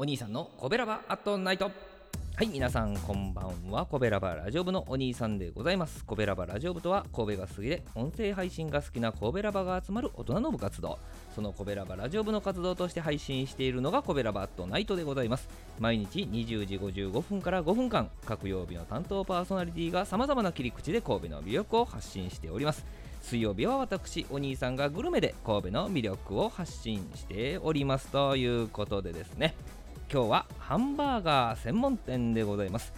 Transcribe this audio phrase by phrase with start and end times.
[0.00, 1.70] お兄さんのコベラバアットナイト。
[2.34, 3.84] はい皆さんこんばんは。
[3.84, 6.06] コベラバラジオ部のお兄さんでございます。
[6.06, 10.98] コベラバラジオ部とは神戸が好きで音声配信が好きなコベラバが集まる大人の部活動。
[11.34, 15.50] そのコベラバラジオ部の活動として配信しているのがコベラバアットナイトでございます。
[15.78, 22.86] 毎日20時55分から5分間各曜日の担当パーソナリティが様々な切り口で神戸の魅力を発信しております。
[23.20, 28.06] 水曜日は私お兄さんがグルメで神戸の魅力を発信しております。
[28.06, 29.54] ということでですね。
[30.12, 32.92] 今日はハンバーガー専門店でございます、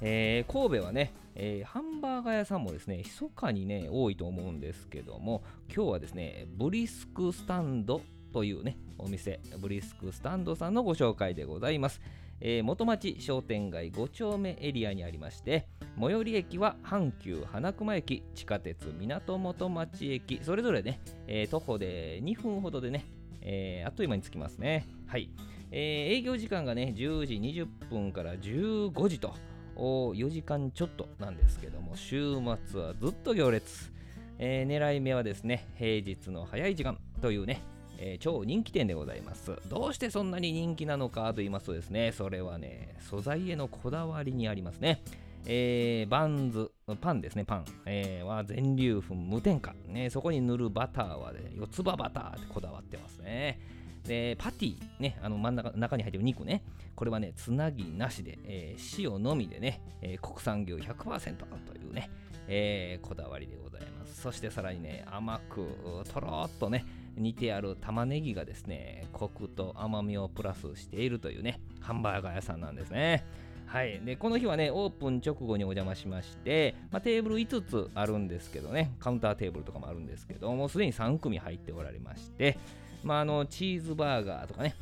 [0.00, 8.00] えー、神戸はね、えー、ハンバーガー屋さんもですね密かにね多いと思うんですけども今日はですねブリスクスタンド
[8.32, 12.00] というねお店ブリスクスタンドさんのご紹介でございます。
[12.40, 23.06] えー、元町商店街5丁目エリアにありまして最寄り駅は阪急花熊駅地下鉄港元町駅それぞれね、えー、徒歩で2分ほどでね、
[23.40, 24.86] えー、あっという間に着きますね。
[25.06, 25.30] はい。
[25.78, 29.34] えー、営業時間がね10時20分から15時と
[29.76, 32.34] 4時間ちょっとなんですけども週
[32.70, 33.92] 末はずっと行列、
[34.38, 37.60] えー、狙い目はですね平日の早い時間というね、
[37.98, 45.02] えー、超人気店でございますどうしてそんなに人気なのかと言いますとですねそれはね素材へのこだわりにありますね
[45.48, 50.10] えー、バンズ、パンですね、パン、えー、は全粒粉無添加、ね。
[50.10, 53.60] そこに塗るバターはね、四つ葉バターってこだわってますね。
[54.06, 56.62] で、パティ、ね、あの真ん中中に入っている肉ね、
[56.94, 62.10] これはね、つなぎなしで、えー、塩のみでね、えー、国産牛100%というね、
[62.48, 64.20] えー、こだわりでございます。
[64.20, 65.66] そしてさらにね、甘く、
[66.12, 66.84] とろっとね、
[67.16, 73.24] 煮てある玉ねぎがですね、コクと甘みをプラスしているというね、ハンバーガー屋さんなんですね。
[73.66, 82.58] はい、でこの日はね、オープン直後にお邪魔しまして、まあ、テーブル5つあるんですけどね、カウンターテーブルとかもあるんですけど、もうすでに3組入っておられまして、
[83.02, 84.74] まあ、あのチーズバーガーとかね、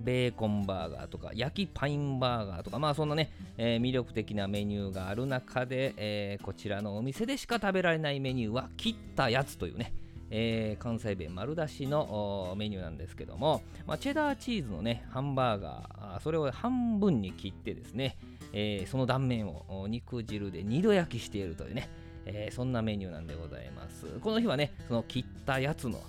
[0.00, 9.92] ベーコンバーガーとか、焼きパインバーガーとか、まあそんなね、えー、魅力的なメニューがある中で、えー、こちらのお店でしか食べられないメニューは、切ったやつというね、
[10.30, 18.18] えー、関西弁丸出しのメニューなんですけども、まあ、チェダーチーズのね、ハンバーガー、それを半分に切ってですね、
[18.52, 21.88] えー、その断面を肉汁で2度焼きしているというね、
[22.26, 24.06] えー、そんなメニューなんでございます。
[24.20, 26.00] この日はね、その切ったやつの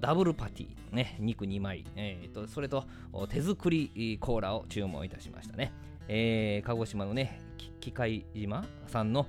[0.00, 2.84] ダブルパティ、ね、肉2枚、えーと、それと
[3.28, 5.72] 手作りコーラを注文いたしましたね。
[6.08, 7.40] えー、鹿児島のね、
[7.80, 9.26] 機械島さんの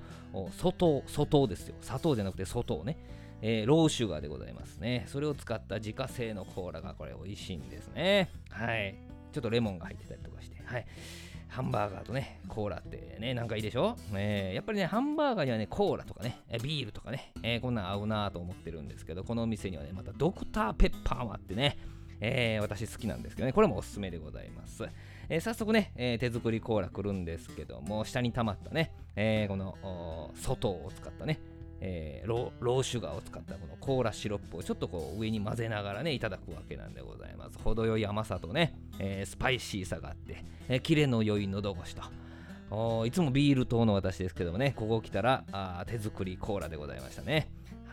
[0.50, 1.76] 外外ですよ。
[1.80, 2.96] 砂糖じゃなくて外ね。
[3.44, 5.04] えー、ローシュガーでございますね。
[5.08, 8.30] それを使った自家製のコーラがこれ美味しいんですね。
[8.50, 8.94] はい。
[9.32, 10.62] ちょっとレモンが入ってたりとかして。
[10.64, 10.86] はい。
[11.52, 21.76] ハンバーガーとね、コーラってね、なんかいいでしょ、えー、やっぱりね、ハンバーガーにはね、コーラとかね、ビールとかね、えー、こんなん合うなと思ってるんですけど、このお店にはね、またドクターペッパーもあってね、
[22.20, 24.88] えー、私好きなんですけどね、これもおすすめでございます。
[25.28, 31.38] えー、早速ね、えー、手作りコーラ来るんですけども、下に溜まったね、えこの外を使ったね、
[31.84, 42.02] えー、ローシュガーを使ったこのコーラシロップをちょっとこう上に混ぜながらねいただくわけなんでございます程よい甘さとね、えー、スパイシーさがあって、えー、キレの良い喉越しと
[43.06, 47.50] いつもビール糖の私ですけどもねここ来たらあ手作りコーラでございましたね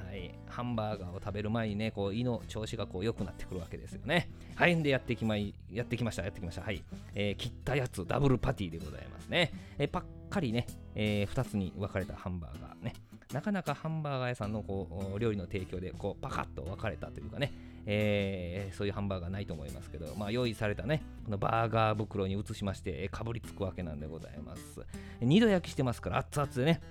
[0.10, 4.28] はい、ハンバーガーを食べる前にね、こう胃の調子がこう良くなってくるわけですよね。
[4.56, 6.64] はい、んでやってきまやってきました、やってきました。
[6.64, 6.84] はい、
[7.14, 9.54] えー、切ったやつ、ダブルパティでございますね。
[9.78, 12.96] えー、パッカリね、えー、2つに分かれたハンバーガーね。
[13.32, 17.54] なかなかハンバーガー屋さんのこう料理の提供でこうパカッと分かれたというかね、
[17.92, 24.86] えー、そういうハンバーガーないと思いますけど、まあ、用意されたね、このバーガー袋に移しまして、かぶりつくわけなんでございます。
[25.22, 26.82] 二度焼きしてますから、熱々でね、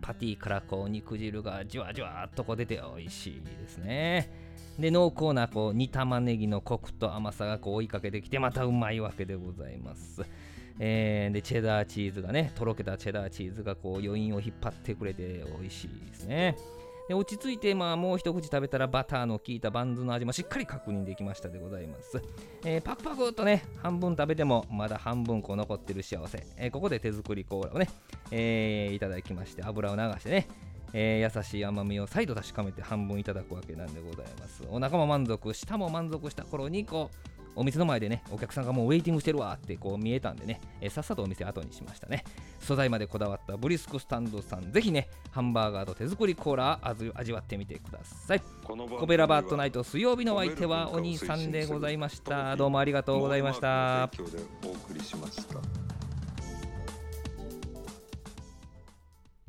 [0.00, 4.32] パティからこう肉汁がじわじわっとこう出て美味しいですね。
[4.78, 10.22] で、濃厚なこう煮玉ねぎのコクと甘さがこう追いかけてきて、またうまいわけでございます。
[10.82, 16.56] えー、でチェダーチーズがねとろけたチェダーチーズがこう余韻を引っ張ってくれて美味しいですね
[17.10, 22.22] で落ち着いて、まあ、もう一口食べたらバターの効いたバンズの味もしっかり確認できましたでございます、
[22.64, 27.88] えー、パクパクっとね半分食べてもまだ半分こう残ってる幸せ、えー、ここで手作りコーラをね、
[28.30, 30.46] えー、いただきまして油を流してね
[30.92, 34.64] えー、優しい甘みを再度確かめて半分いただくわけなんでございます。
[34.68, 42.24] お腹も満足舌も満足した頃にこうお店の前でね、お客さんがもうウェイティングしてるわってこう見えたんでね、えー、さっさとお店後にしましたね。
[42.60, 46.80] 素材までこだわったブリスクスタンドさん、ぜひね、ハンバーガーと手作りコーラ
[47.14, 48.42] 味わってみてください。
[48.64, 52.56] コベラバットナイト水曜日のお相手はお兄さんでございました。
[52.56, 54.10] どうもありがとうございました。
[54.64, 55.89] お送りしました。